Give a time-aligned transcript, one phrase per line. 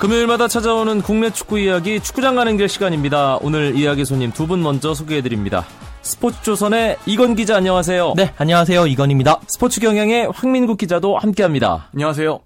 [0.00, 3.36] 금요일마다 찾아오는 국내 축구 이야기 축구장 가는 길 시간입니다.
[3.42, 5.66] 오늘 이야기 손님 두 분 먼저 소개해드립니다.
[6.00, 8.14] 스포츠조선의 이건 기자 안녕하세요.
[8.16, 8.86] 네, 안녕하세요.
[8.86, 9.40] 이건입니다.
[9.46, 11.90] 스포츠 경향의 황민국 기자도 함께합니다.
[11.92, 12.40] 안녕하세요.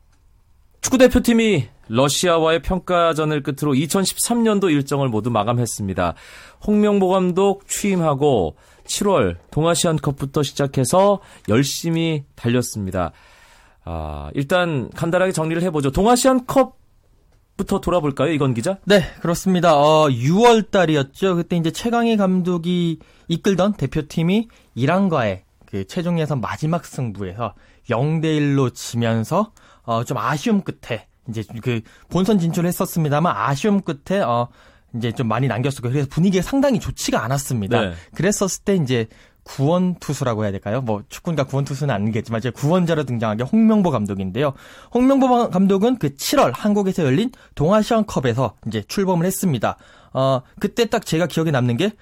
[0.81, 6.15] 축구 대표팀이 러시아와의 평가전을 끝으로 2013년도 일정을 모두 마감했습니다.
[6.67, 8.57] 홍명보 감독 취임하고
[8.89, 13.13] 7월 동아시안컵부터 시작해서 열심히 달렸습니다.
[13.85, 15.93] 아, 일단 간단하게 정리를 해보죠.
[15.93, 16.84] 동아시안컵
[17.57, 18.79] 부터 돌아볼까요, 이건 기자?
[18.85, 19.77] 네, 그렇습니다.
[19.77, 21.37] 어, 6월 달이었죠.
[21.37, 27.55] 그때 이제 최강희 감독이 이끌던 대표팀이 이란과의 그 최종 예선 마지막 승부에서
[27.89, 31.81] 0대 1로 지면서 어, 좀 아쉬움 끝에 이제 그
[32.11, 34.49] 본선 진출을 했었습니다만 아쉬움 끝에 어
[34.95, 37.81] 이제 좀 많이 남겼었고 그래서 분위기가 상당히 좋지가 않았습니다.
[37.81, 37.95] 네.
[38.15, 39.07] 그랬었을 때 이제
[39.45, 40.81] 구원 투수라고 해야 될까요?
[40.81, 44.55] 뭐 축구니까 구원 투수는 아니겠지만 이제 구원자로 등장한 게 홍명보 감독인데요.
[44.93, 49.77] 홍명보 감독은 그 7월 한국에서 열린 동아시안컵에서 이제 출범을 했습니다.
[50.13, 51.93] 어 그때 딱 제가 기억에 남는 게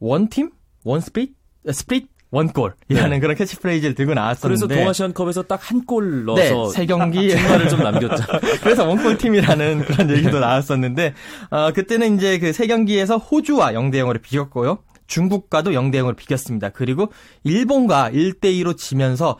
[0.00, 0.50] 원팀
[0.84, 1.34] 원스프릿
[1.70, 3.20] 스프릿 원골이라는 네.
[3.20, 8.24] 그런 캐치프레이즈를 들고 그래서 나왔었는데 동아시안컵에서 딱 한골 네, 넣어서 세 경기 중간을 좀 남겼죠.
[8.64, 11.12] 그래서 one goal 팀이라는 그런 얘기도 나왔었는데
[11.50, 14.78] 어, 그때는 이제 그 세 경기에서 호주와 0대 0으로 비겼고요.
[15.12, 16.70] 중국과도 0대 0으로 비겼습니다.
[16.70, 17.12] 그리고
[17.44, 19.38] 일본과 1대 2로 지면서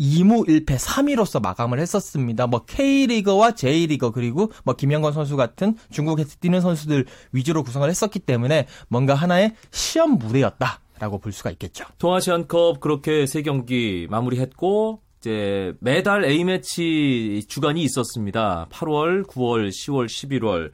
[0.00, 2.46] 2무 1패 3위로서 마감을 했었습니다.
[2.46, 8.66] 뭐 K리거와 J리거 그리고 뭐 김영건 선수 같은 중국에서 뛰는 선수들 위주로 구성을 했었기 때문에
[8.88, 11.84] 뭔가 하나의 시험 무대였다 라고 볼 수가 있겠죠.
[11.98, 18.68] 동아시안컵 그렇게 세 경기 마무리했고 이제 매달 A매치 주간이 있었습니다.
[18.70, 20.70] 8월, 9월, 10월, 11월.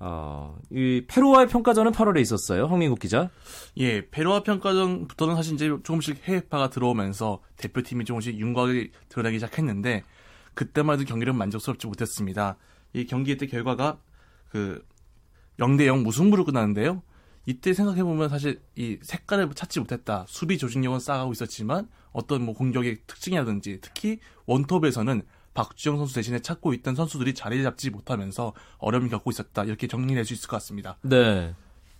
[0.00, 2.66] 어, 이 페루와의 평가전은 8월에 있었어요.
[2.66, 3.30] 황민국 기자.
[3.78, 10.04] 예, 페루와 평가전부터는 사실 이제 조금씩 해외파가 들어오면서 대표팀이 조금씩 윤곽이 드러나기 시작했는데
[10.54, 12.56] 그때만 해도 경기는 만족스럽지 못했습니다.
[12.92, 13.98] 이 경기의 때 결과가
[14.50, 14.84] 그
[15.58, 17.02] 0대 0 무승부로 끝났는데요.
[17.46, 20.26] 이때 생각해 보면 사실 이 색깔을 찾지 못했다.
[20.28, 25.22] 수비 조직력은 쌓아가고 있었지만 어떤 뭐 공격의 특징이라든지 특히 원톱에서는
[25.58, 29.64] 박주영 선수 대신에 찾고 있던 선수들이 자리 잡지 못하면서 어려움을 겪고 있었다.
[29.64, 30.98] 이렇게 정리할 수 있을 것 같습니다.
[31.02, 31.52] 네.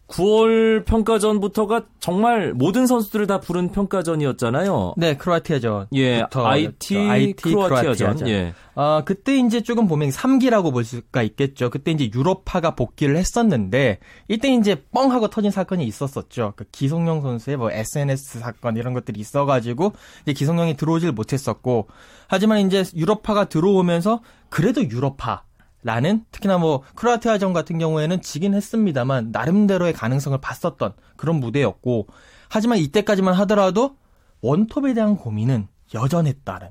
[0.09, 4.95] 9월 평가전부터가 정말 모든 선수들을 다 부른 평가전이었잖아요.
[4.97, 5.89] 네, 크로아티아전.
[5.95, 7.95] 예, IT, IT 크로아티아전.
[7.95, 8.29] 크로아티아전.
[8.29, 8.55] 예.
[8.75, 11.69] 아, 그때 이제 조금 보면 3기라고 볼 수가 있겠죠.
[11.69, 13.99] 그때 이제 유럽파가 복귀를 했었는데,
[14.29, 16.55] 이때 이제 뻥 하고 터진 사건이 있었었죠.
[16.57, 19.93] 그 기성용 선수의 뭐 SNS 사건 이런 것들이 있어 가지고,
[20.23, 21.89] 이제 기성용이 들어오질 못했었고,
[22.29, 25.43] 하지만 이제 유럽파가 들어오면서, 그래도 유럽파,
[25.83, 32.09] 라는 특히나 뭐 크로아티아전 같은 경우에는 지긴 했습니다만 나름대로의 가능성을 봤었던 그런 무대였고
[32.49, 33.97] 하지만 이때까지만 하더라도
[34.41, 36.69] 원톱에 대한 고민은 여전했다는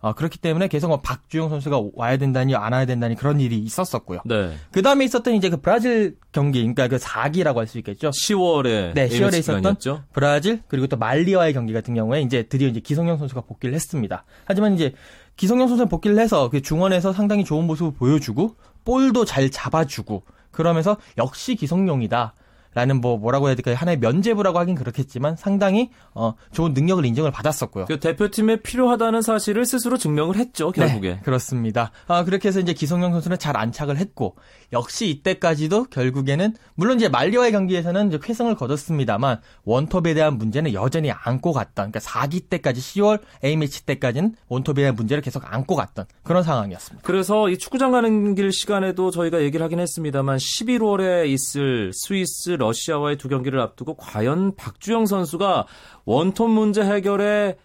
[0.00, 4.20] 어, 그렇기 때문에 계속 뭐 박주영 선수가 와야 된다니 안 와야 된다니 그런 일이 있었었고요.
[4.24, 4.54] 네.
[4.72, 8.10] 그 다음에 있었던 이제 그 브라질 경기, 그러니까 그 4기라고 할 수 있겠죠.
[8.10, 10.04] 10월에 네, 10월에 있었던 기간이었죠.
[10.12, 14.24] 브라질 그리고 또 말리와의 경기 같은 경우에 이제 드디어 이제 기성용 선수가 복귀를 했습니다.
[14.44, 14.92] 하지만 이제
[15.36, 21.54] 기성용 선수는 복귀를 해서 그 중원에서 상당히 좋은 모습을 보여주고 볼도 잘 잡아주고 그러면서 역시
[21.54, 22.34] 기성용이다.
[22.74, 23.74] 라는 뭐 뭐라고 해야 될까요?
[23.76, 27.86] 하나의 면제부라고 하긴 그렇겠지만 상당히 어 좋은 능력을 인정을 받았었고요.
[27.86, 31.14] 그 대표팀에 필요하다는 사실을 스스로 증명을 했죠, 결국에.
[31.14, 31.90] 네, 그렇습니다.
[32.06, 34.36] 아, 그렇게 해서 이제 기성용 선수는 잘 안착을 했고,
[34.72, 41.52] 역시 이때까지도 결국에는, 물론 이제 말리와의 경기에서는 이제 쾌승을 거뒀습니다만, 원톱에 대한 문제는 여전히 안고
[41.52, 47.06] 갔던, 그러니까 4기 때까지, 10월 A매치 때까지는 원톱에 대한 문제를 계속 안고 갔던 그런 상황이었습니다.
[47.06, 53.28] 그래서 이 축구장 가는 길 시간에도 저희가 얘기를 하긴 했습니다만 11월에 있을 스위스 러시아와의 두
[53.28, 55.66] 경기를 앞두고 과연 박주영 선수가
[56.04, 57.56] 원톱 문제 해결에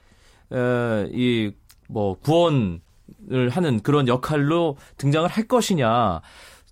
[0.51, 2.79] 이뭐 구원을
[3.51, 6.21] 하는 그런 역할로 등장을 할 것이냐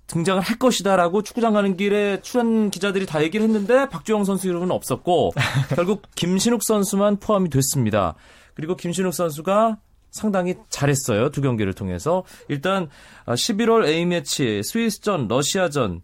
[0.07, 5.31] 등장을 할 것이다라고 축구장 가는 길에 출연 기자들이 다 얘기를 했는데 박주영 선수 이름은 없었고
[5.75, 8.15] 결국 김신욱 선수만 포함이 됐습니다.
[8.53, 9.77] 그리고 김신욱 선수가
[10.11, 11.31] 상당히 잘했어요.
[11.31, 12.23] 두 경기를 통해서.
[12.47, 12.87] 일단
[13.25, 16.01] 11월 A매치, 스위스전, 러시아전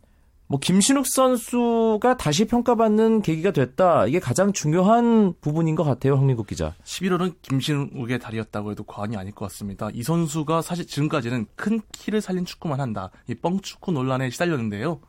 [0.50, 4.08] 뭐 김신욱 선수가 다시 평가받는 계기가 됐다.
[4.08, 6.74] 이게 가장 중요한 부분인 것 같아요, 황민국 기자.
[6.84, 9.92] 11월은 김신욱의 달이었다고 해도 과언이 아닐 것 같습니다.
[9.94, 13.12] 이 선수가 사실 지금까지는 큰 키를 살린 축구만 한다.
[13.28, 15.00] 이 뻥축구 논란에 시달렸는데요.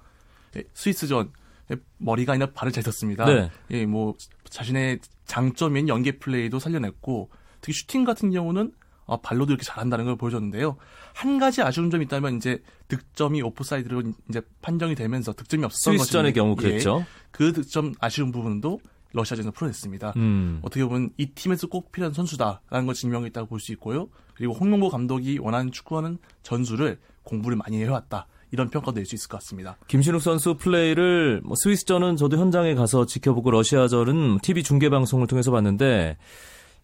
[0.57, 1.33] 예, 스위스전
[1.73, 3.25] 예, 머리가 아니라 발을 잘 썼습니다.
[3.25, 3.51] 네.
[3.71, 4.17] 예, 뭐
[4.51, 7.31] 자신의 장점인 연계 플레이도 살려냈고
[7.63, 8.73] 특히 슈팅 같은 경우는
[9.11, 10.77] 아, 발로도 이렇게 잘한다는 걸 보여줬는데요.
[11.15, 16.41] 한 가지 아쉬운 점이 있다면 이제 득점이 오프사이드로 이제 판정이 되면서 득점이 없었던 스위스전의 것인데,
[16.41, 17.05] 경우 예, 그랬죠.
[17.31, 18.81] 그 득점 아쉬운 부분도
[19.13, 20.13] 러시아전에서 풀어냈습니다.
[20.17, 20.61] 음.
[20.63, 24.09] 어떻게 보면 이 팀에서 꼭 필요한 선수다라는 걸 증명했다고 볼 수 있고요.
[24.35, 28.27] 그리고 홍명보 감독이 원하는 축구하는 전술을 공부를 많이 해왔다.
[28.53, 29.77] 이런 평가도 낼 수 있을 것 같습니다.
[29.89, 36.17] 김신욱 선수 플레이를 뭐 스위스전은 저도 현장에 가서 지켜보고 러시아전은 TV 중계 방송을 통해서 봤는데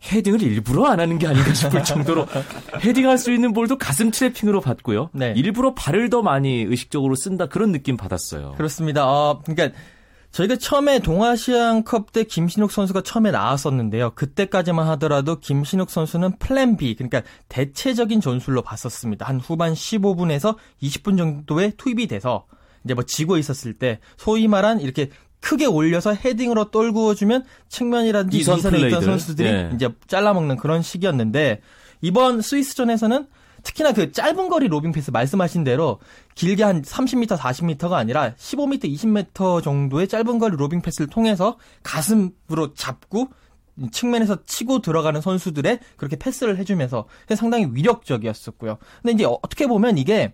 [0.04, 2.26] 헤딩을 일부러 안 하는 게 아닌가 싶을 정도로
[2.84, 5.10] 헤딩할 수 있는 볼도 가슴 트래핑으로 받고요.
[5.12, 5.32] 네.
[5.36, 8.52] 일부러 발을 더 많이 의식적으로 쓴다 그런 느낌 받았어요.
[8.56, 9.06] 그렇습니다.
[9.06, 9.76] 어, 그러니까
[10.36, 14.10] 저희가 처음에 동아시안컵 때 김신욱 선수가 처음에 나왔었는데요.
[14.14, 19.26] 그때까지만 하더라도 김신욱 선수는 plan B, 그러니까 대체적인 전술로 봤었습니다.
[19.26, 22.44] 한 후반 15분에서 20분 정도에 투입이 돼서
[22.84, 25.08] 이제 뭐 지고 있었을 때 소위 말한 이렇게
[25.40, 29.06] 크게 올려서 헤딩으로 떨구어주면 측면이라든지 이선 이선에 있던 플레이들.
[29.06, 29.70] 선수들이 예.
[29.74, 31.60] 이제 잘라먹는 그런 시기였는데
[32.00, 33.26] 이번 스위스전에서는
[33.62, 35.98] 특히나 그 짧은 거리 로빙 패스 말씀하신 대로
[36.36, 43.28] 길게 한 30m, 40m가 아니라 15m, 20m 정도의 짧은 거리 로빙 패스를 통해서 가슴으로 잡고
[43.90, 47.06] 측면에서 치고 들어가는 선수들의 그렇게 패스를 해주면서
[47.36, 48.78] 상당히 위력적이었었고요.
[49.02, 50.32] 근데 이제 어떻게 보면 이게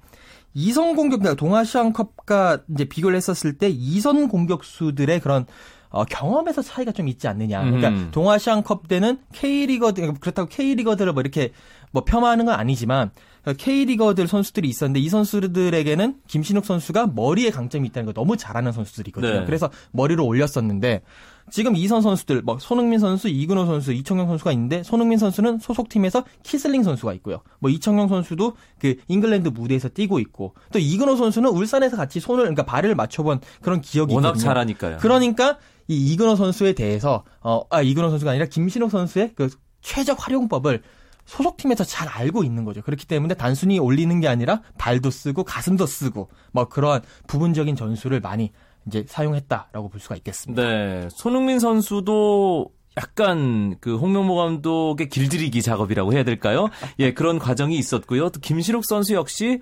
[0.54, 5.46] 이선 공격, 동아시안컵과 이제 비교를 했었을 때 이선 공격수들의 그런
[5.88, 7.62] 어, 경험에서 차이가 좀 있지 않느냐.
[7.62, 8.08] 그러니까 음.
[8.12, 11.52] 동아시안컵 때는 K리거들 그렇다고 K리거들을 뭐 이렇게
[11.90, 13.10] 뭐 폄하하는 건 아니지만
[13.56, 19.40] K리거들 선수들이 있었는데 이 선수들에게는 김신욱 선수가 머리에 강점이 있다는 걸 너무 잘 아는 선수들이거든요.
[19.40, 19.44] 네.
[19.46, 21.02] 그래서 머리를 올렸었는데
[21.50, 26.84] 지금 이선 선수들 뭐 손흥민 선수, 이근호 선수, 이청용 선수가 있는데 손흥민 선수는 소속팀에서 키슬링
[26.84, 27.40] 선수가 있고요.
[27.58, 32.64] 뭐 이청용 선수도 그 잉글랜드 무대에서 뛰고 있고 또 이근호 선수는 울산에서 같이 손을 그러니까
[32.64, 34.44] 발을 맞춰본 그런 기억이 워낙 있거든요.
[34.48, 34.96] 잘하니까요.
[34.98, 35.58] 그러니까
[35.88, 39.50] 이 이근호 선수에 대해서 어, 아 이근호 선수가 아니라 김신욱 선수의 그
[39.80, 40.82] 최적 활용법을
[41.24, 42.82] 소속팀에서 잘 알고 있는 거죠.
[42.82, 48.52] 그렇기 때문에 단순히 올리는 게 아니라 발도 쓰고 가슴도 쓰고 뭐 그러한 부분적인 전술을 많이
[48.86, 50.62] 이제 사용했다라고 볼 수가 있겠습니다.
[50.62, 56.68] 네, 손흥민 선수도 약간 그 홍명보 감독의 길들이기 작업이라고 해야 될까요?
[56.98, 58.30] 예, 그런 과정이 있었고요.
[58.30, 59.60] 또 김신욱 선수 역시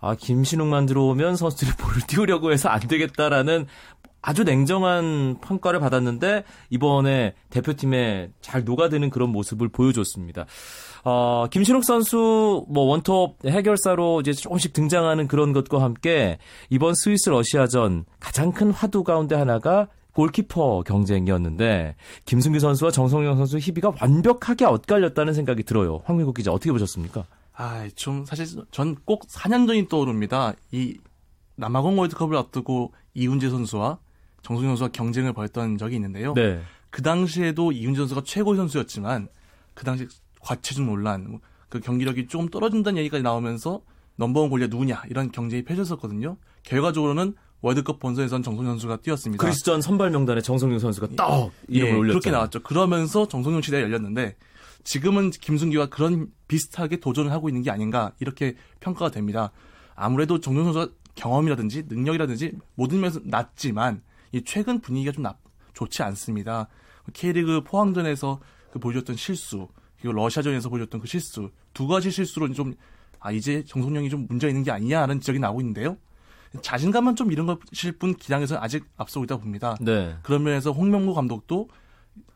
[0.00, 3.66] 아, 김신욱만 들어오면 선수들이 볼을 띄우려고 해서 안 되겠다라는
[4.22, 10.46] 아주 냉정한 평가를 받았는데 이번에 대표팀에 잘 녹아드는 그런 모습을 보여줬습니다.
[11.04, 16.38] 어, 김신욱 선수 뭐 원톱 해결사로 이제 조금씩 등장하는 그런 것과 함께
[16.70, 21.96] 이번 스위스 러시아전 가장 큰 화두 가운데 하나가 골키퍼 경쟁이었는데
[22.26, 26.00] 김승규 선수와 정성영 선수 희비가 완벽하게 엇갈렸다는 생각이 들어요.
[26.04, 27.24] 황민국 기자 어떻게 보셨습니까?
[27.54, 30.54] 아, 좀 사실 전 꼭 4년 전이 떠오릅니다.
[30.70, 30.98] 이
[31.56, 33.98] 남아공 월드컵을 앞두고 이훈재 선수와
[34.42, 36.34] 정승영 선수가 경쟁을 벌였던 적이 있는데요.
[36.34, 36.60] 네.
[36.90, 39.28] 그 당시에도 이훈재 선수가 최고 선수였지만
[39.74, 40.06] 그 당시
[40.40, 43.82] 과체중 논란, 뭐그 경기력이 조금 떨어진다는 얘기까지 나오면서
[44.16, 46.36] 넘버원 골리앗 누구냐 이런 경쟁이 펼쳐졌거든요.
[46.64, 49.42] 결과적으로는 월드컵 본선에선 정성영 선수가 뛰었습니다.
[49.42, 52.18] 그리스전 선발 명단에 정성용 선수가 떡 이름을 예, 올렸죠.
[52.18, 52.62] 그렇게 나왔죠.
[52.62, 54.36] 그러면서 정성용 시대가 열렸는데
[54.84, 59.52] 지금은 김승기와 그런 비슷하게 도전을 하고 있는 게 아닌가 이렇게 평가가 됩니다.
[59.94, 64.02] 아무래도 정성 선수가 경험이라든지 능력이라든지 모든 면에서 낮지만
[64.32, 65.36] 이 최근 분위기가 좀 나,
[65.74, 66.68] 좋지 않습니다.
[67.12, 68.40] K리그 포항전에서
[68.72, 69.68] 그 보여줬던 실수
[70.00, 72.74] 그리고 러시아전에서 보여줬던 그 실수 두 가지 실수로 좀
[73.22, 75.96] 아 이제 정성영이 좀 문제 가 있는 게 아니냐라는 지적이 나오고 있는데요.
[76.60, 79.76] 자신감만 좀 잃은 것일 뿐 기량에서 아직 앞서고 있다 봅니다.
[79.80, 80.16] 네.
[80.22, 81.68] 그런 면에서 홍명보 감독도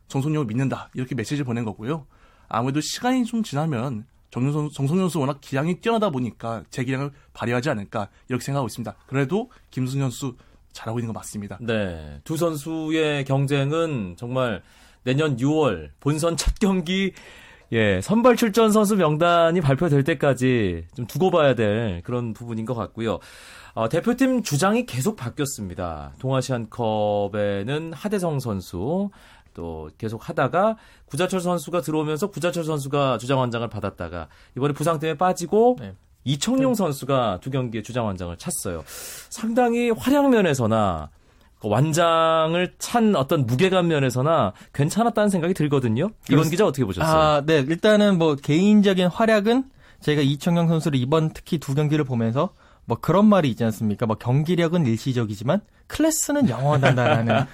[0.09, 2.07] 정성용을 믿는다 이렇게 메시지를 보낸 거고요.
[2.49, 8.09] 아무래도 시간이 좀 지나면 정성, 정성용 선수 워낙 기량이 뛰어나다 보니까 제 기량을 발휘하지 않을까
[8.29, 8.95] 이렇게 생각하고 있습니다.
[9.07, 10.37] 그래도 김승현 선수
[10.77, 11.59] 잘하고 있는 거 맞습니다.
[11.61, 12.21] 네.
[12.23, 14.63] 두 선수의 경쟁은 정말
[15.03, 17.13] 내년 6월 본선 첫 경기
[17.73, 23.19] 예, 선발 출전 선수 명단이 발표될 때까지 좀 두고 봐야 될 그런 부분인 것 같고요.
[23.75, 26.15] 어, 대표팀 주장이 계속 바뀌었습니다.
[26.21, 29.11] 동아시안컵에는 하대성 선수
[29.53, 35.77] 또 계속 하다가 구자철 선수가 들어오면서 구자철 선수가 주장 원장을 받았다가 이번에 부상 때문에 빠지고
[35.81, 35.95] 네.
[36.27, 38.85] 이청용 선수가 두 경기에 주장원장을 찼어요.
[39.31, 41.09] 상당히 활약 면에서나
[41.61, 46.11] 그 완장을 찬 어떤 무게감 면에서나 괜찮았다는 생각이 들거든요.
[46.31, 47.19] 이건 기자 어떻게 보셨어요?
[47.19, 47.59] 아, 네.
[47.61, 49.65] 일단은 뭐 개인적인 활약은
[50.01, 52.51] 저희가 이청용 선수를 이번 특히 두 경기를 보면서
[52.87, 54.07] 뭐 그런 말이 있지 않습니까?
[54.07, 57.45] 뭐 경기력은 일시적이지만 클래스는 영원하다라는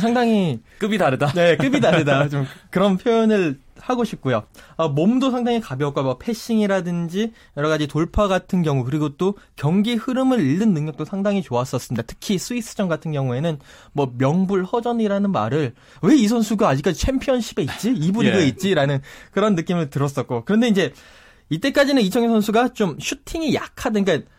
[0.00, 1.32] 상당히 급이 다르다.
[1.32, 4.44] 네 급이 다르다 좀 그런 표현을 하고 싶고요.
[4.76, 10.40] 아, 몸도 상당히 가볍고 뭐 패싱이라든지 여러 가지 돌파 같은 경우 그리고 또 경기 흐름을
[10.40, 12.04] 읽는 능력도 상당히 좋았었습니다.
[12.06, 13.58] 특히 스위스전 같은 경우에는
[13.92, 17.92] 뭐 명불허전이라는 말을 왜 이 선수가 아직까지 챔피언십에 있지?
[17.96, 18.46] 이부 리그에 예.
[18.46, 19.00] 있지라는
[19.32, 20.92] 그런 느낌을 들었었고 그런데 이제
[21.50, 24.30] 이때까지는 이청용 선수가 좀 슈팅이 약하던 그러니까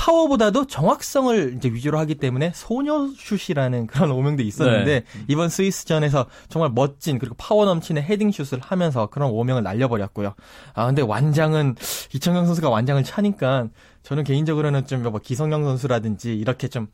[0.00, 5.04] 파워보다도 정확성을 이제 위주로 하기 때문에 소녀슛이라는 그런 오명도 있었는데 네.
[5.28, 10.34] 이번 스위스전에서 정말 멋진 그리고 파워 넘치는 헤딩슛을 하면서 그런 오명을 날려버렸고요.
[10.72, 11.76] 아 근데 완장은
[12.14, 13.68] 이청용 선수가 완장을 차니까
[14.02, 16.88] 저는 개인적으로는 좀 뭐 기성용 선수라든지 이렇게 좀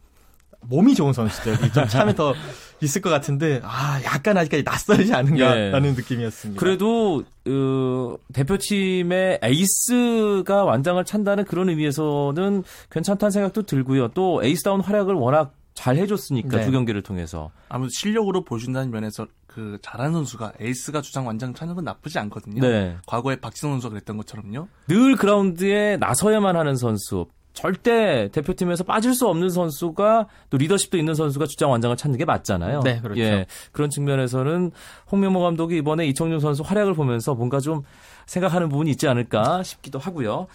[0.62, 2.34] 몸이 좋은 선수들이 좀 차면 더
[2.82, 5.92] 있을 것 같은데 아 약간 아직까지 낯설지 않은가라는 예.
[5.92, 6.60] 느낌이었습니다.
[6.60, 14.08] 그래도 어, 대표팀의 에이스가 완장을 찬다는 그런 의미에서는 괜찮다는 생각도 들고요.
[14.08, 16.64] 또 에이스다운 활약을 워낙 잘 해줬으니까 네.
[16.64, 17.50] 두 경기를 통해서.
[17.68, 22.60] 아무래도 실력으로 보여준다는 면에서 그 잘하는 선수가 에이스가 주장 완장 차는 건 나쁘지 않거든요.
[22.60, 22.96] 네.
[23.06, 24.68] 과거에 박지성 선수가 그랬던 것처럼요.
[24.88, 27.26] 늘 그라운드에 나서야만 하는 선수.
[27.56, 32.80] 절대 대표팀에서 빠질 수 없는 선수가 또 리더십도 있는 선수가 주장 완장을 찾는 게 맞잖아요.
[32.82, 33.20] 네, 그렇죠.
[33.22, 34.72] 예, 그런 측면에서는
[35.10, 37.82] 홍명보 감독이 이번에 이청용 선수 활약을 보면서 뭔가 좀
[38.26, 40.48] 생각하는 부분이 있지 않을까 싶기도 하고요.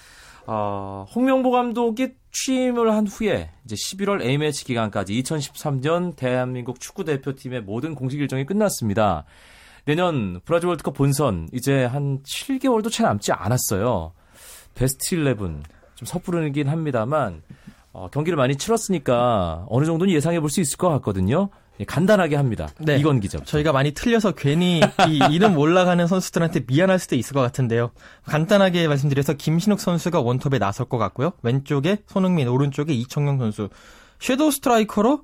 [0.46, 7.96] 어, 홍명보 감독이 취임을 한 후에 이제 11월 A매치 기간까지 2013년 대한민국 축구 대표팀의 모든
[7.96, 9.26] 공식 일정이 끝났습니다.
[9.86, 14.14] 내년 브라질 월드컵 본선 이제 한 7개월도 채 남지 않았어요.
[14.76, 15.36] 베스트 11
[16.02, 17.42] 좀 섣부르긴 합니다만
[17.94, 21.50] 어, 경기를 많이 치렀으니까 어느 정도는 예상해 볼 수 있을 것 같거든요.
[21.80, 22.68] 예, 간단하게 합니다.
[22.80, 22.98] 네.
[22.98, 23.40] 이건 기자.
[23.44, 27.92] 저희가 많이 틀려서 괜히 이 이름 올라가는 선수들한테 미안할 수도 있을 것 같은데요.
[28.26, 31.32] 간단하게 말씀드려서 김신욱 선수가 원톱에 나설 것 같고요.
[31.44, 33.70] 왼쪽에 손흥민, 오른쪽에 이청용 선수.
[34.20, 35.24] 섀도우 스트라이커로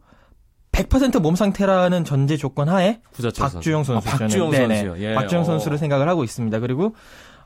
[0.72, 4.08] 100%몸 상태라는 전제 조건 하에 구자철 박주영 선수.
[4.10, 4.76] 아, 박주영 네네.
[4.84, 5.04] 선수요.
[5.04, 5.14] 예.
[5.16, 5.46] 박주영 어.
[5.46, 6.60] 선수를 생각을 하고 있습니다.
[6.60, 6.96] 그리고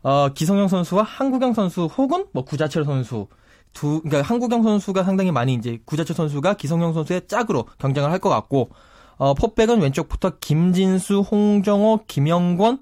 [0.04, 3.28] 어, 기성용 선수와 한국영 선수 혹은 뭐 구자철 선수
[3.74, 8.30] 두 그러니까 한국영 선수가 상당히 많이 이제 구자철 선수가 기성용 선수의 짝으로 경쟁을 할 것
[8.30, 8.72] 같고
[9.18, 12.80] 어, 포백은 왼쪽부터 김진수, 홍정호, 김영권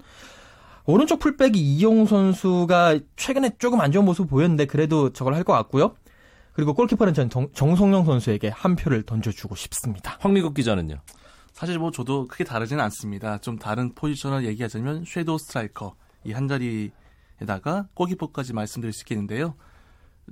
[0.86, 5.94] 오른쪽 풀백이 이용 선수가 최근에 조금 안 좋은 모습 보였는데 그래도 저걸 할 것 같고요.
[6.52, 10.16] 그리고 골키퍼는 전 정, 정성용 선수에게 한 표를 던져주고 싶습니다.
[10.20, 10.96] 황미국 기자는요.
[11.52, 13.38] 사실 뭐 저도 크게 다르지는 않습니다.
[13.38, 16.90] 좀 다른 포지션을 얘기하자면 shadow 스트라이커 이 한 자리
[17.40, 19.54] 에다가 골키퍼까지 말씀드릴 수 있겠는데요.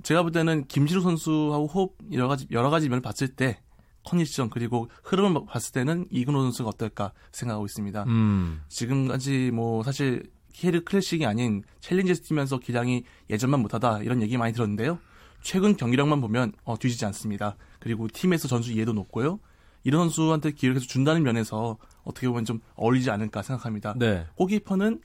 [0.03, 3.59] 제가 볼 때는 김신욱 선수하고 호흡 여러 가지 여러 가지 면을 봤을 때
[4.05, 8.03] 컨디션 그리고 흐름을 봤을 때는 이근호 선수가 어떨까 생각하고 있습니다.
[8.03, 8.61] 음.
[8.69, 10.31] 지금까지 뭐 사실
[10.63, 14.99] K리그 클래식이 아닌 챌린저스 뛰면서 기량이 예전만 못하다 이런 얘기 많이 들었는데요.
[15.41, 17.55] 최근 경기력만 보면 어, 뒤지지 않습니다.
[17.79, 19.39] 그리고 팀에서 전수 이해도 높고요.
[19.83, 23.93] 이런 선수한테 기회를 계속 준다는 면에서 어떻게 보면 좀 어울리지 않을까 생각합니다.
[23.97, 24.25] 네.
[24.35, 25.01] 골키퍼는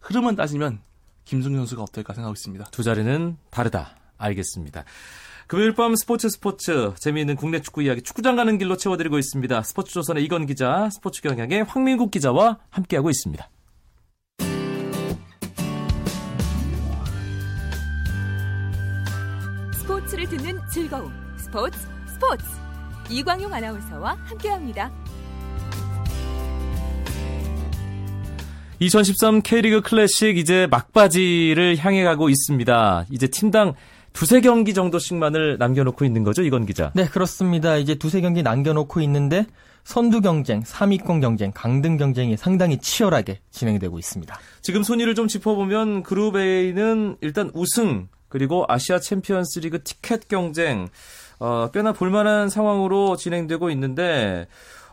[0.00, 0.80] 흐름만 따지면
[1.24, 2.66] 김승현 선수가 어떨까 생각하고 있습니다.
[2.70, 3.96] 두 자리는 다르다.
[4.18, 4.84] 알겠습니다.
[5.46, 9.62] 금요일 밤 스포츠 스포츠 재미있는 국내 축구 이야기 축구장 가는 길로 채워드리고 있습니다.
[9.62, 13.50] 스포츠 조선의 이건 기자, 스포츠 경향의 황민국 기자와 함께하고 있습니다.
[19.74, 22.44] 스포츠를 듣는 즐거움 스포츠 스포츠
[23.08, 24.92] 이광용 아나운서와 함께합니다.
[28.82, 33.06] 2013 K리그 클래식 이제 막바지를 향해 가고 있습니다.
[33.10, 33.74] 이제 팀당
[34.14, 36.90] 두세 경기 정도씩만을 남겨놓고 있는 거죠, 이건 기자.
[36.94, 37.76] 네, 그렇습니다.
[37.76, 39.44] 이제 두세 경기 남겨놓고 있는데
[39.84, 44.38] 선두 경쟁, 3위권 경쟁, 강등 경쟁이 상당히 치열하게 진행되고 있습니다.
[44.62, 50.88] 지금 순위를 좀 짚어보면 그룹 A는 일단 우승 그리고 아시아 챔피언스리그 티켓 경쟁
[51.38, 54.46] 어, 꽤나 볼만한 상황으로 진행되고 있는데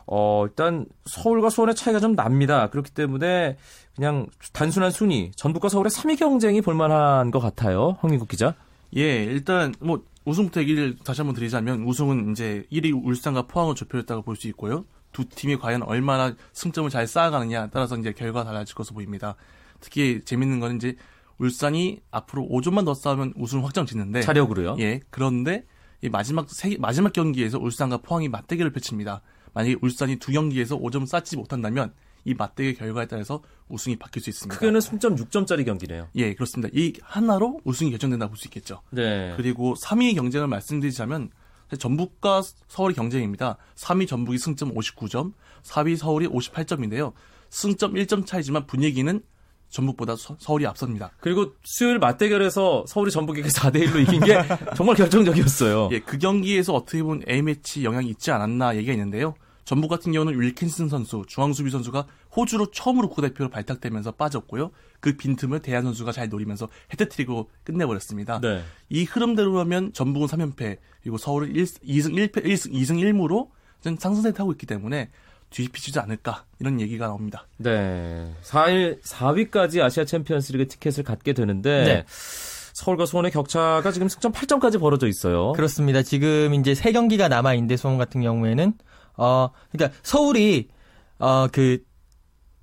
[0.07, 2.69] 어, 일단 서울과 수원의 차이가 좀 납니다.
[2.69, 3.57] 그렇기 때문에
[3.95, 7.97] 그냥 단순한 순위 전북과 서울의 3위 경쟁이 볼만한 것 같아요.
[7.99, 8.55] 황민국 기자.
[8.95, 14.35] 예, 일단 뭐 우승부터 얘기를 다시 한번 드리자면 우승은 이제 1위 울산과 포항을 좁혀졌다고 볼
[14.37, 14.85] 수 있고요.
[15.11, 19.35] 두 팀이 과연 얼마나 승점을 잘 쌓아가느냐 따라서 이제 결과가 달라질 것으로 보입니다.
[19.79, 20.95] 특히 재밌는 건 이제
[21.37, 24.77] 울산이 앞으로 5점만 더 싸우면 우승 확정 짓는데 차력으로요.
[24.79, 25.65] 예, 그런데
[26.01, 29.21] 이 마지막 세, 마지막 경기에서 울산과 포항이 맞대결을 펼칩니다.
[29.57, 31.91] 만약에 울산이 두 경기에서 5점 쌓지 못한다면
[32.25, 34.55] 이 맞대결 결과에 따라서 우승이 바뀔 수 있습니다.
[34.55, 36.09] 크게는 승점 6점짜리 경기네요.
[36.13, 36.71] 예, 그렇습니다.
[36.75, 38.81] 이 하나로 우승이 결정된다고 볼수 있겠죠.
[38.91, 39.33] 네.
[39.35, 41.31] 그리고 3위 경쟁을 말씀드리자면
[41.79, 43.57] 전북과 서울의 경쟁입니다.
[43.75, 45.33] 3위 전북이 승점 59점,
[45.63, 47.13] 4위 서울이 58점인데요.
[47.49, 49.21] 승점 1점 차이지만 분위기는
[49.69, 51.11] 전북보다 서, 울이 앞섭니다.
[51.19, 54.37] 그리고 수요일 맞대결에서 서울이 전북에게 4대 1로 이긴 게
[54.75, 55.89] 정말 결정적이었어요.
[55.93, 59.33] 예, 그 경기에서 어떻게 보면 A매치 영향이 있지 않았나 얘기가 있는데요.
[59.67, 64.71] 전북 같은 경우는 윌킨슨 선수, 중앙수비 선수가 호주로 처음으로 국가대표로 발탁되면서 빠졌고요.
[65.01, 68.39] 그 빈틈을 대한 선수가 잘 노리면서 헤드트릭으로 끝내버렸습니다.
[68.39, 68.63] 네.
[68.87, 73.49] 이 흐름대로라면 전북은 3연패, 그리고 서울은 1, 2승 1패, 1승, 2승 1무로
[73.99, 75.09] 상승세 타고 있기 때문에
[75.49, 77.45] 뒤집히지 않을까 이런 얘기가 나옵니다.
[77.57, 78.33] 네.
[78.43, 82.05] 4일 4위까지 아시아 챔피언스리그 티켓을 갖게 되는데 네.
[82.07, 85.51] 서울과 수원의 격차가 지금 승점 8점까지 벌어져 있어요.
[85.51, 86.03] 그렇습니다.
[86.03, 88.73] 지금 이제 세 경기가 남아 있는데 수원 같은 경우에는
[89.17, 90.69] 어 그러니까 서울이
[91.19, 91.79] 어 그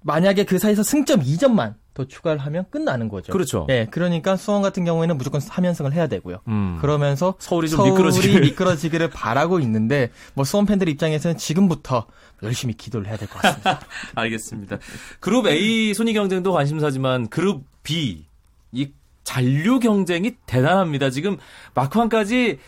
[0.03, 3.33] 만약에 그 사이에서 승점 2점만 더 추가를 하면 끝나는 거죠.
[3.33, 3.65] 그렇죠.
[3.69, 6.39] 네, 그러니까 수원 같은 경우에는 무조건 3연승을 해야 되고요.
[6.49, 6.77] 음.
[6.81, 8.41] 그러면서 서울이 좀 서울이 미끄러지기를.
[8.43, 12.07] 미끄러지기를 바라고 있는데 뭐 수원 팬들 입장에서는 지금부터
[12.43, 13.81] 열심히 기도를 해야 될 것 같습니다.
[14.17, 14.79] 알겠습니다.
[15.21, 18.27] 그룹 A 순위 경쟁도 관심사지만 그룹 B
[18.73, 18.91] 이
[19.23, 21.09] 잔류 경쟁이 대단합니다.
[21.11, 21.39] 지금
[21.75, 22.59] 막판까지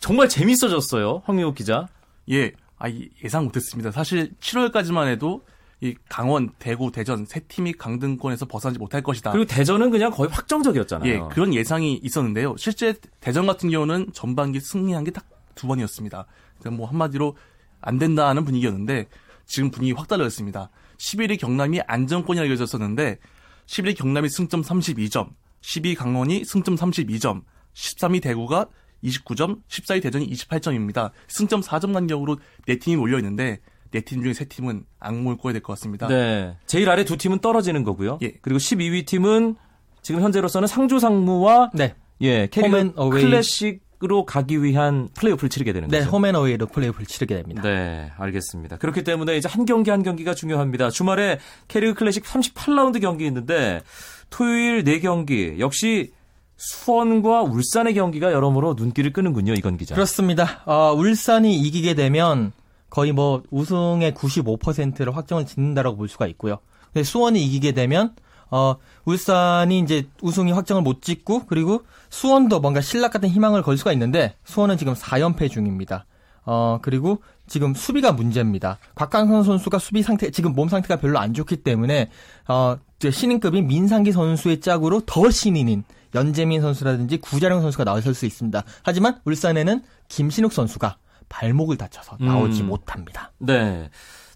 [0.00, 1.22] 정말 재밌어졌어요.
[1.26, 1.86] 황미호 기자.
[2.30, 3.92] 예, 아, 이- 예상 못했습니다.
[3.92, 5.44] 사실 7월까지만 해도
[5.82, 9.30] 이 강원, 대구, 대전 세 팀이 강등권에서 벗어나지 못할 것이다.
[9.32, 11.10] 그리고 대전은 그냥 거의 확정적이었잖아요.
[11.10, 12.56] 예, 그런 예상이 있었는데요.
[12.58, 15.24] 실제 대전 같은 경우는 전반기 승리한 게 딱
[15.56, 16.26] 두 번이었습니다.
[16.58, 17.36] 그러니까 뭐 한마디로
[17.82, 19.08] 안 된다는 분위기였는데
[19.46, 20.70] 지금 분위기 확 달라졌습니다.
[20.96, 23.18] 11위 경남이 안정권이 알려졌었는데
[23.66, 27.42] 11위 경남이 승점 32점, 12위 강원이 승점 32점,
[27.74, 28.66] 13위 대구가
[29.04, 31.10] 29점, 14위 대전이 28점입니다.
[31.28, 33.60] 승점 4점 간격으로 네 팀이 몰려 있는데
[33.92, 36.06] 네팀 중에 세 팀은 악몽을 꿔야 될 것 같습니다.
[36.08, 36.56] 네.
[36.66, 38.18] 제일 아래 두 팀은 떨어지는 거고요.
[38.22, 38.32] 예.
[38.40, 39.56] 그리고 12위 팀은
[40.02, 41.94] 지금 현재로서는 상주 상무와 네.
[42.20, 43.24] 예, K리그 홈앤 어웨이.
[43.24, 46.10] 클래식 으로 가기 위한 플레이오프를 치르게 되는 네, 거죠.
[46.12, 47.60] 홈앤어웨이로 플레이오프를 치르게 됩니다.
[47.60, 48.78] 네, 알겠습니다.
[48.78, 50.88] 그렇기 때문에 이제 한 경기 한 경기가 중요합니다.
[50.88, 51.38] 주말에
[51.68, 53.82] 캐리어 클래식 38라운드 경기 있는데
[54.30, 56.12] 토요일 4경기 역시
[56.60, 59.94] 수원과 울산의 경기가 여러모로 눈길을 끄는군요, 이건 기자.
[59.94, 60.60] 그렇습니다.
[60.66, 62.52] 어, 울산이 이기게 되면
[62.90, 66.58] 거의 뭐 우승의 95%를 확정을 짓는다라고 볼 수가 있고요.
[66.92, 68.14] 근데 수원이 이기게 되면
[68.50, 68.76] 어,
[69.06, 74.34] 울산이 이제 우승이 확정을 못 짓고 그리고 수원도 뭔가 신락 같은 희망을 걸 수가 있는데
[74.44, 76.04] 수원은 지금 4연패 중입니다.
[76.44, 78.78] 어, 그리고 지금 수비가 문제입니다.
[78.96, 82.10] 곽강선 선수가 수비 상태, 지금 몸 상태가 별로 안 좋기 때문에,
[82.48, 88.62] 어, 신인급인 민상기 선수의 짝으로 더 신인인 연재민 선수라든지 구자령 선수가 나설 수 있습니다.
[88.82, 90.96] 하지만 울산에는 김신욱 선수가
[91.28, 92.66] 발목을 다쳐서 나오지 음.
[92.68, 93.32] 못합니다.
[93.38, 93.88] 네.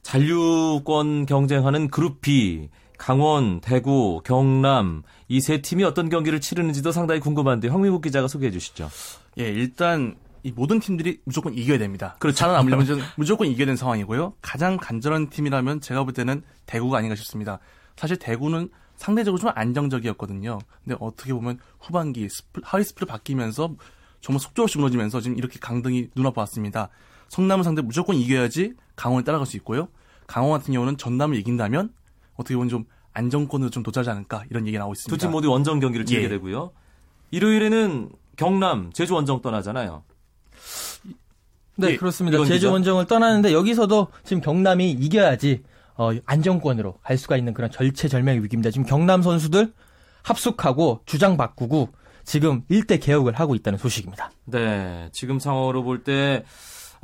[0.02, 7.68] 잔류권 경쟁하는 그룹 B, 강원, 대구, 경남 이 세 팀이 어떤 경기를 치르는지도 상당히 궁금한데
[7.68, 8.90] 황미국 기자가 소개해 주시죠.
[9.38, 12.16] 예, 일단 이 모든 팀들이 무조건 이겨야 됩니다.
[12.20, 12.36] 그렇죠.
[12.36, 14.34] 살아남으려면 무조건 이겨야 되는 상황이고요.
[14.42, 17.58] 가장 간절한 팀이라면 제가 볼 때는 대구가 아닌가 싶습니다.
[17.96, 18.68] 사실 대구는
[19.04, 20.58] 상대적으로 좀 안정적이었거든요.
[20.82, 23.74] 근데 어떻게 보면 후반기 스플, 하위 스플을 바뀌면서
[24.22, 26.88] 정말 속절없이 무너지면서 지금 이렇게 강등이 눈앞에 왔습니다.
[27.28, 29.88] 성남은 상대 무조건 이겨야지 강원에 따라갈 수 있고요.
[30.26, 31.92] 강원 같은 경우는 전남을 이긴다면
[32.36, 35.14] 어떻게 보면 좀 안정권으로 좀 도달하지 않을까 이런 얘기 나오고 있습니다.
[35.14, 36.28] 두 팀 모두 원정 경기를 치르게 예.
[36.30, 36.72] 되고요.
[37.30, 40.02] 일요일에는 경남, 제주 원정 떠나잖아요.
[41.76, 42.38] 네, 예, 그렇습니다.
[42.38, 42.70] 제주 기자?
[42.72, 45.62] 원정을 떠나는데 여기서도 지금 경남이 이겨야지
[45.96, 48.70] 어, 안정권으로 갈 수가 있는 그런 절체절명의 위기입니다.
[48.70, 49.72] 지금 경남 선수들
[50.22, 51.90] 합숙하고 주장 바꾸고
[52.24, 54.30] 지금 일대 개혁을 하고 있다는 소식입니다.
[54.46, 56.44] 네, 지금 상황으로 볼 때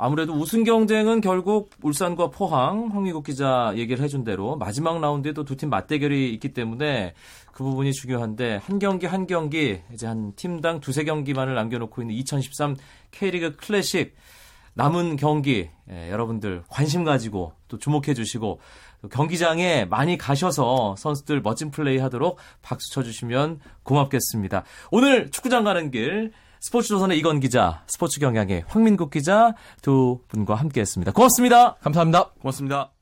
[0.03, 5.69] 아무래도 우승 경쟁은 결국 울산과 포항, 황미국 기자 얘기를 해준 대로 마지막 라운드에도 두 팀
[5.69, 7.13] 맞대결이 있기 때문에
[7.51, 12.77] 그 부분이 중요한데 한 경기 한 경기 이제 한 팀당 두세 경기만을 남겨놓고 있는 2013
[13.11, 14.15] K리그 클래식
[14.73, 18.59] 남은 경기 예, 여러분들 관심 가지고 또 주목해 주시고
[19.01, 24.63] 또 경기장에 많이 가셔서 선수들 멋진 플레이 하도록 박수 쳐 주시면 고맙겠습니다.
[24.91, 26.31] 오늘 축구장 가는 길
[26.61, 31.11] 스포츠조선의 이건 기자, 스포츠 경향의 황민국 기자 두 분과 함께했습니다.
[31.11, 31.75] 고맙습니다.
[31.75, 32.31] 감사합니다.
[32.39, 33.00] 고맙습니다.